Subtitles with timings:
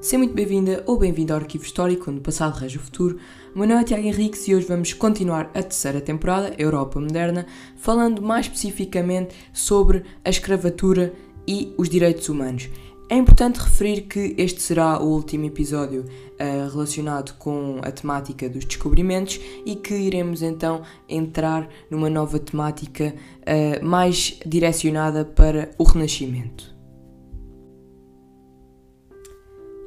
[0.00, 3.18] Seja muito bem-vinda ou bem-vindo ao Arquivo Histórico, onde o passado rege o futuro.
[3.54, 7.44] O meu nome é Tiago Henriques e hoje vamos continuar a terceira temporada, Europa Moderna,
[7.76, 11.12] falando mais especificamente sobre a escravatura
[11.46, 12.70] e os direitos humanos.
[13.10, 18.64] É importante referir que este será o último episódio uh, relacionado com a temática dos
[18.64, 20.80] descobrimentos e que iremos então
[21.10, 26.79] entrar numa nova temática uh, mais direcionada para o Renascimento.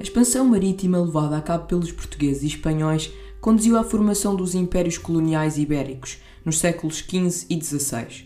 [0.04, 4.98] A expansão marítima levada a cabo pelos portugueses e espanhóis conduziu à formação dos impérios
[4.98, 8.26] coloniais ibéricos nos séculos XV e XVI.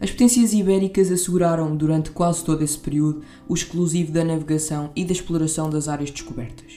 [0.00, 5.10] As potências ibéricas asseguraram, durante quase todo esse período, o exclusivo da navegação e da
[5.10, 6.74] exploração das áreas descobertas.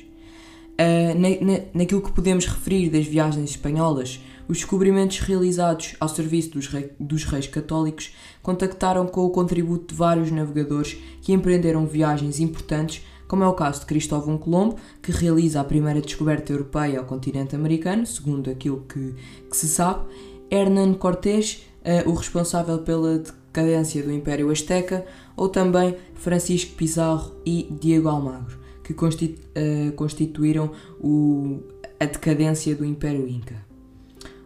[0.79, 6.49] Uh, na, na, naquilo que podemos referir das viagens espanholas, os descobrimentos realizados ao serviço
[6.49, 12.40] dos, rei, dos reis católicos contactaram com o contributo de vários navegadores que empreenderam viagens
[12.40, 17.05] importantes, como é o caso de Cristóvão Colombo, que realiza a primeira descoberta europeia ao
[17.05, 19.13] continente americano, segundo aquilo que,
[19.48, 20.04] que se sabe,
[20.49, 25.05] Hernán Cortés, uh, o responsável pela decadência do Império Azteca,
[25.37, 31.59] ou também Francisco Pizarro e Diego Almagro, que constitu uh, constituíram o,
[31.99, 33.68] a decadência do Império Inca.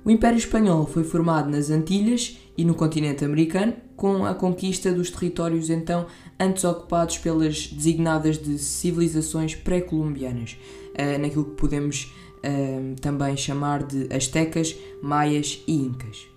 [0.06, 5.10] O Império Espanhol foi formado nas Antilhas e no continente americano, com a conquista dos
[5.10, 10.58] territórios então antes ocupados pelas designadas de civilizações pré-colombianas,
[10.90, 16.28] uh, naquilo que podemos uh, também chamar de astecas, maias e incas.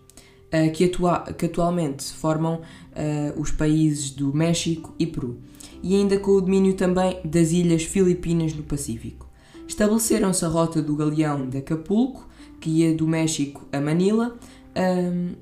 [0.47, 5.41] Uh, que, atua que, atualmente formam uh, os países do México e Peru,
[5.83, 9.29] e ainda com o domínio também das ilhas Filipinas no Pacífico.
[9.67, 12.29] Estabeleceram-se a rota do galeão de Acapulco,
[12.61, 14.37] que ia do México a Manila,
[14.77, 15.35] um,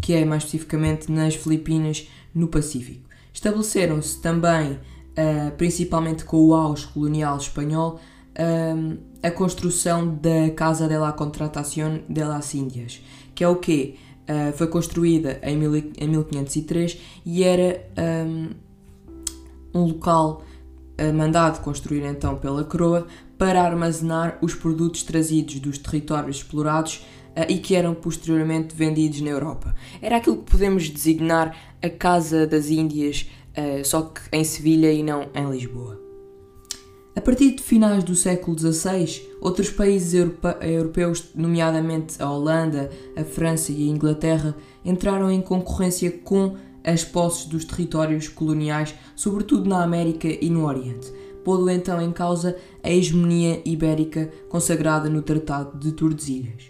[0.00, 3.08] que é mais especificamente nas Filipinas no Pacífico.
[3.32, 8.00] Estabeleceram-se também, uh, principalmente com o auge colonial espanhol,
[8.38, 13.00] um, a construção da Casa de la Contratación de las Índias,
[13.34, 13.96] que é o quê?
[14.28, 17.84] Uh, foi construída em, mil, em 1503 e era
[18.26, 18.50] um,
[19.74, 20.42] um local
[20.98, 23.06] uh, mandado construir então pela coroa
[23.38, 27.06] para armazenar os produtos trazidos dos territórios explorados
[27.36, 29.74] uh, e que eram posteriormente vendidos na Europa.
[30.00, 33.28] Era aquilo que podemos designar a Casa das Índias,
[33.84, 36.04] só que em Sevilha e não em Lisboa.
[37.16, 40.14] A partir de finais do século XVI, outros países
[40.60, 47.46] europeus, nomeadamente a Holanda, a França e a Inglaterra, entraram em concorrência com as posses
[47.46, 51.12] dos territórios coloniais, sobretudo na América e no Oriente,
[51.44, 56.64] pondo então em causa a hegemonia ibérica consagrada no Tratado de Tordesilhas.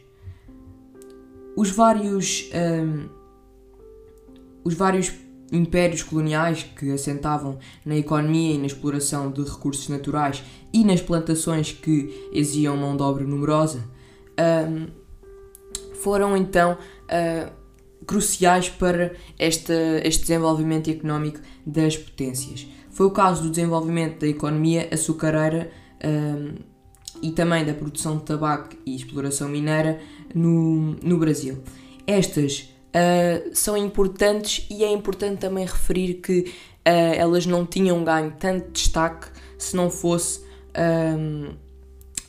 [1.56, 3.08] Os vários, um,
[4.64, 5.12] os vários
[5.52, 10.42] impérios coloniais que assentavam na economia e na exploração de recursos naturais
[10.72, 13.84] e nas plantações que exigiam mão de obra numerosa,
[14.68, 14.88] um,
[15.94, 16.72] foram então
[17.04, 17.52] uh,
[18.04, 22.66] cruciais para este desenvolvimento económico das potências.
[22.94, 25.70] Foi o caso do desenvolvimento da economia açucareira
[26.02, 26.54] um,
[27.20, 30.00] e também da produção de tabaco e exploração mineira
[30.32, 31.58] no, no Brasil.
[32.06, 38.32] Estas uh, são importantes e é importante também referir que uh, elas não tinham ganho
[38.38, 39.26] tanto destaque
[39.58, 40.44] se não fosse
[41.18, 41.52] um,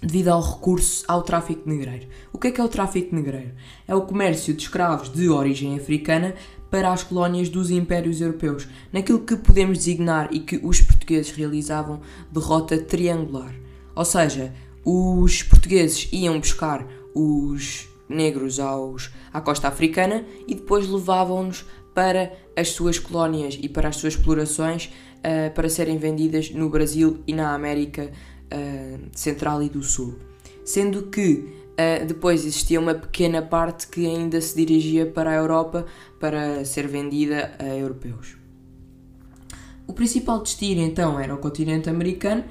[0.05, 2.07] devido ao recurso ao tráfico negreiro.
[2.31, 3.51] O que é que é o tráfico negreiro?
[3.87, 6.35] É o comércio de escravos de origem africana
[6.69, 12.01] para as colónias dos impérios europeus, naquilo que podemos designar e que os portugueses realizavam
[12.31, 13.53] de rota triangular.
[13.95, 21.65] Ou seja, os portugueses iam buscar os negros aos, à costa africana e depois levavam-nos
[21.93, 27.19] para as suas colónias e para as suas explorações uh, para serem vendidas no Brasil
[27.25, 28.11] e na América
[28.53, 30.19] uh, Central e do Sul.
[30.63, 35.85] Sendo que uh, depois existia uma pequena parte que ainda se dirigia para a Europa
[36.19, 38.37] para ser vendida a europeus.
[39.87, 42.43] O principal destino então era o continente americano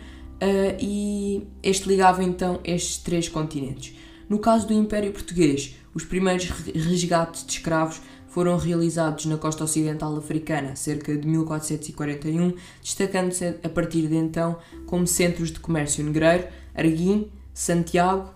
[0.78, 3.96] e este ligava então estes três continentes.
[4.28, 8.00] No caso do Império Português, os primeiros resgates de escravos
[8.34, 15.06] foram realizados na costa ocidental africana, cerca de 1441, destacando-se a partir de então como
[15.06, 18.34] centros de comércio negreiro Arguim, Santiago,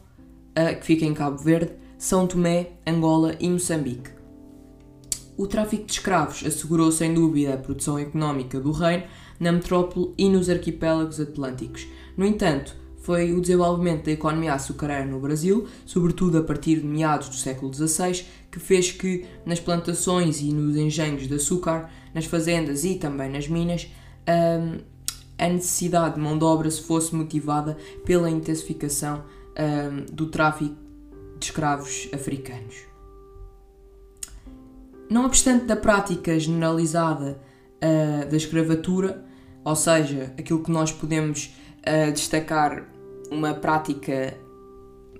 [0.54, 4.10] que fica em Cabo Verde, São Tomé, Angola e Moçambique.
[5.36, 9.02] O tráfico de escravos assegurou sem dúvida a produção económica do reino
[9.40, 11.88] na metrópole e nos arquipélagos atlânticos.
[12.16, 12.76] No entanto,
[13.08, 17.72] foi o desenvolvimento da economia açucareira no Brasil, sobretudo a partir de meados do século
[17.72, 18.22] XVI,
[18.52, 23.49] que fez que nas plantações e nos engenhos de açúcar, nas fazendas e também nas
[23.49, 23.90] minas,
[24.28, 24.81] um,
[25.38, 29.25] a necessidade de mão de obra se fosse motivada pela intensificação
[29.58, 30.76] um, do tráfico
[31.38, 32.75] de escravos africanos.
[35.08, 37.40] Não obstante da prática generalizada
[37.76, 39.25] uh, da escravatura,
[39.64, 41.55] ou seja, aquilo que nós podemos
[41.87, 42.97] uh, destacar
[43.30, 44.36] uma prática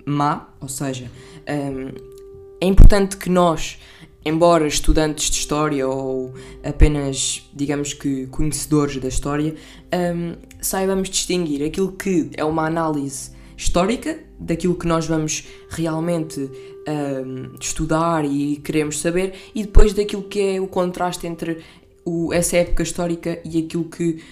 [0.05, 1.11] má, ou seja,
[1.49, 1.93] um,
[2.61, 3.79] é importante que nós,
[4.25, 6.35] embora estudantes de história ou
[6.65, 9.55] apenas, digamos que, conhecedores da história,
[10.15, 17.57] um, saibamos distinguir aquilo que é uma análise histórica, daquilo que nós vamos realmente um,
[17.61, 21.63] estudar e queremos saber, e depois daquilo que é o contraste entre
[22.33, 24.23] essa época histórica e aquilo que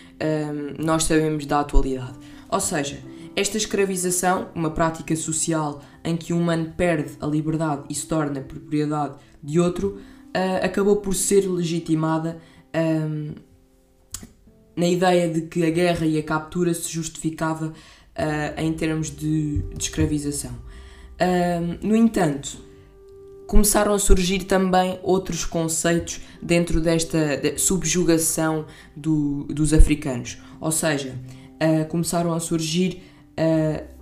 [0.78, 2.14] nós sabemos da atualidade.
[2.48, 2.98] Ou seja,
[3.36, 8.40] esta escravização, uma prática social em que um humano perde a liberdade e se torna
[8.40, 9.98] propriedade de outro,
[10.34, 12.40] uh, acabou por ser legitimada
[12.74, 13.34] um,
[14.74, 19.58] na ideia de que a guerra e a captura se justificava uh, em termos de,
[19.74, 20.52] de escravização.
[20.52, 22.58] Uh, no entanto,
[23.46, 28.66] começaram a surgir também outros conceitos dentro desta de subjugação
[28.96, 30.38] do, dos africanos.
[30.60, 31.14] Ou seja,
[31.62, 33.02] uh, começaram a surgir
[33.38, 33.96] uh,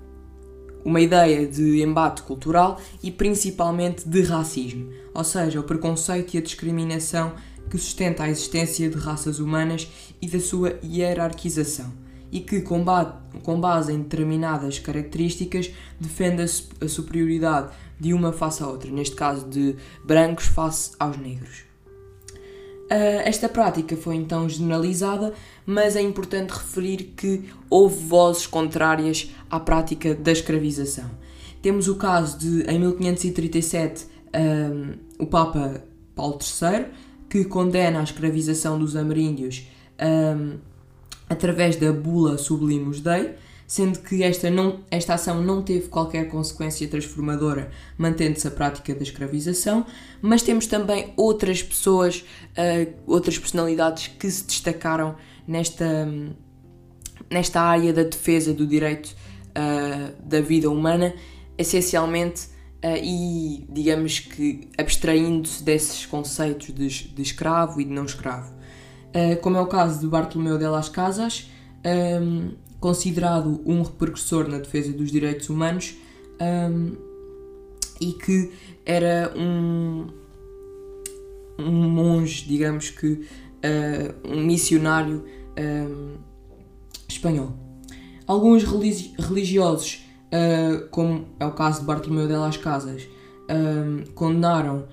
[0.85, 6.43] uma ideia de embate cultural e principalmente de racismo, ou seja, o preconceito e a
[6.43, 7.33] discriminação
[7.71, 9.91] que sustenta a existência de raças humanas
[10.21, 11.93] e da sua hierarquização,
[12.31, 12.85] e que, com,
[13.43, 19.49] com base em determinadas características, defende a superioridade de uma face à outra, neste caso
[19.49, 21.65] de brancos face aos negros.
[22.95, 25.35] Uh, esta prática foi então generalizada,
[25.67, 31.11] mas é importante referir que houve vozes contrárias à prática da escravização.
[31.61, 35.83] Temos o caso de, em 1537, um, o Papa
[36.15, 36.87] Paulo III,
[37.29, 39.67] que condena a escravização dos ameríndios
[40.01, 40.59] um,
[41.29, 43.35] através da bula Sublimus Dei,
[43.75, 49.03] sendo que esta, não, esta ação não teve qualquer consequência transformadora, mantendo-se a prática da
[49.03, 49.85] escravização,
[50.23, 56.09] mas temos também outras pessoas, uh, outras personalidades que se destacaram nesta,
[57.29, 61.13] nesta área da defesa do direito uh, da vida humana,
[61.59, 62.45] essencialmente
[62.81, 68.55] uh, e, digamos que, abstraindo-se desses conceitos de, de, escravo e de não escravo.
[69.43, 71.51] como é o caso de Bartolomeu de las Casas,
[71.85, 72.53] um,
[72.85, 75.97] considerado um repercussor na defesa dos direitos humanos
[76.39, 76.95] um,
[77.99, 78.53] e que
[78.85, 80.07] era um,
[81.59, 83.25] um monge, digamos que uh,
[84.23, 85.25] um missionário
[85.59, 86.17] um,
[87.09, 87.55] espanhol.
[88.27, 93.09] Alguns religi religiosos, uh, como é o caso de Bartolomeu de las Casas,
[94.15, 94.87] condenaram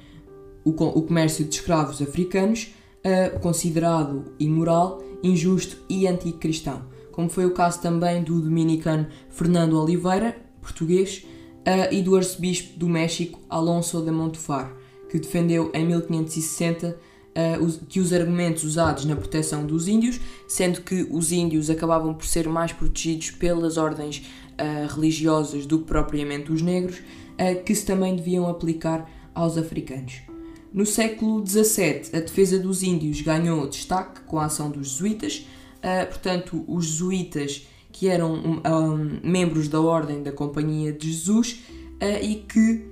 [0.64, 2.74] o, o, comércio de escravos africanos,
[3.04, 10.36] uh, considerado imoral, injusto e anticristão como foi o caso também do dominicano Fernando Oliveira,
[10.62, 11.26] português,
[11.62, 14.74] uh, e do arcebispo do México Alonso de Montufar,
[15.10, 16.96] que defendeu em 1560 uh,
[17.34, 22.26] eh, que os argumentos usados na proteção dos índios, sendo que os índios acabavam por
[22.26, 24.24] ser mais protegidos pelas ordens
[24.54, 27.02] uh, religiosas do que propriamente os negros,
[27.66, 30.22] que se também deviam aplicar aos africanos.
[30.72, 35.48] No século XVII, a defesa dos índios ganhou destaque com a ação dos jesuítas,
[35.82, 41.64] Uh, portanto, os jesuítas, que eram um, um, membros da Ordem da Companhia de Jesus
[42.02, 42.86] uh, e que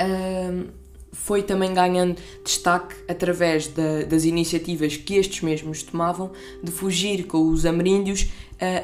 [0.00, 0.68] uh,
[1.12, 6.30] foi também ganhando destaque através da, das iniciativas que estes mesmos tomavam
[6.62, 8.30] de fugir com os ameríndios,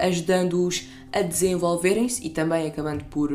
[0.01, 3.31] ajudando-os a desenvolverem-se e também acabando por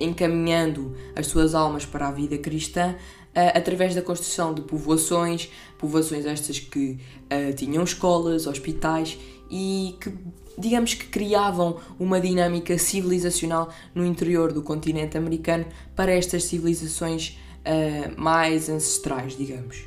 [0.00, 2.96] encaminhando as suas almas para a vida cristã
[3.30, 9.18] uh, através da construção de povoações, povoações estas que uh, tinham escolas, hospitais
[9.50, 10.12] e que,
[10.56, 18.20] digamos que criavam uma dinâmica civilizacional no interior do continente americano para estas civilizações uh,
[18.20, 19.84] mais ancestrais, digamos.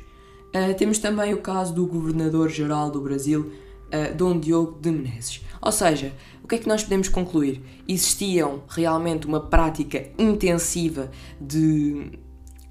[0.78, 3.52] temos também o caso do governador-geral do Brasil,
[4.16, 5.44] Dom Diogo de Menezes.
[5.60, 6.12] Ou seja,
[6.42, 7.62] o que é que nós podemos concluir?
[7.88, 11.10] Existiam realmente uma prática intensiva
[11.40, 12.12] de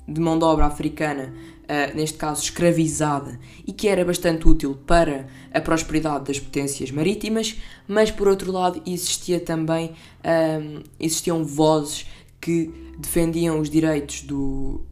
[0.08, 5.28] de mão de obra africana, uh, neste caso escravizada, e que era bastante útil para
[5.54, 12.06] a prosperidade das potências marítimas, mas por outro lado existia também uh, existiam vozes
[12.40, 14.86] que defendiam os direitos do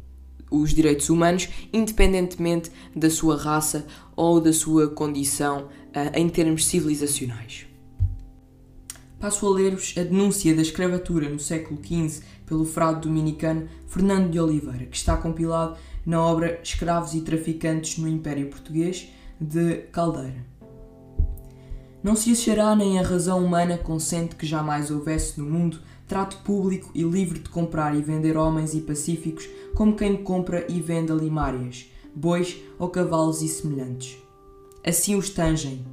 [0.51, 7.65] os direitos humanos, independentemente da sua raça ou da sua condição uh, em termos civilizacionais.
[9.20, 14.39] Passo a ler-vos a denúncia da escravatura no século XV pelo frade dominicano Fernando de
[14.39, 19.08] Oliveira, que está compilado na obra Escravos e Traficantes no Império Português,
[19.39, 20.46] de Caldeira.
[22.03, 25.79] Não se achará nem a razão humana consente que jamais houvesse no mundo
[26.12, 30.82] trato público e livre de comprar e vender homens e pacíficos como quem compra e
[30.82, 34.18] vende alimárias, bois ou cavalos e semelhantes.
[34.86, 35.86] Assim os tangem,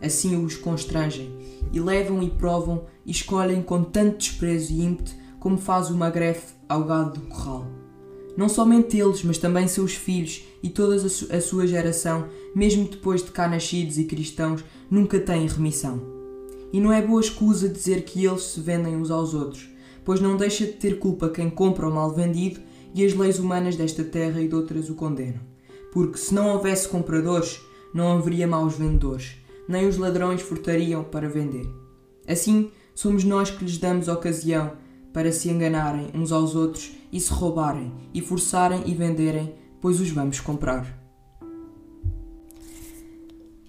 [0.00, 1.30] assim os constrangem,
[1.70, 6.54] e levam e provam e escolhem com tanto desprezo e ímpeto como faz o magrefe
[6.66, 7.66] ao gado do corral.
[8.34, 13.30] Não somente eles, mas também seus filhos e toda a sua geração, mesmo depois de
[13.30, 16.15] cá nascidos e cristãos, nunca têm remissão.
[16.72, 19.68] E não é boa escusa dizer que eles se vendem uns aos outros,
[20.04, 22.60] pois não deixa de ter culpa quem compra o mal vendido
[22.94, 25.40] e as leis humanas desta terra e de outras o condenam.
[25.92, 27.60] Porque se não houvesse compradores,
[27.92, 29.36] não haveria maus vendedores,
[29.68, 31.66] nem os ladrões furtariam para vender.
[32.26, 34.72] Assim, somos nós que lhes damos ocasião
[35.12, 40.10] para se enganarem uns aos outros e se roubarem, e forçarem e venderem, pois os
[40.10, 41.05] vamos comprar.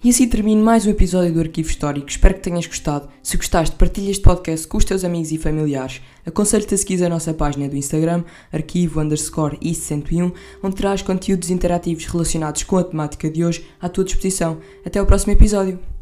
[0.02, 2.08] E assim termino mais um episódio do Arquivo Histórico.
[2.08, 3.08] Espero que tenhas gostado.
[3.20, 6.00] Se gostaste, partilha este podcast com os teus amigos e familiares.
[6.24, 10.30] Aconselho-te a seguir a nossa página do Instagram, arquivo underscore 101,
[10.62, 14.58] onde terás conteúdos interativos relacionados com a temática de hoje à tua disposição.
[14.86, 15.97] Até ao próximo episódio.